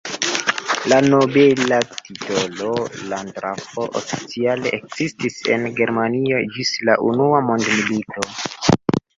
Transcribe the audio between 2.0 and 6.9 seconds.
titolo "landgrafo" oficiale ekzistis en Germanio ĝis